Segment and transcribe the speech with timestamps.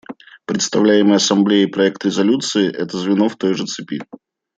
[0.47, 4.01] Представляемый Ассамблее проект резолюции— это звено в той же цепи.